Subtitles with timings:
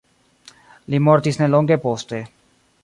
[0.93, 2.25] Li mortis nelonge poste.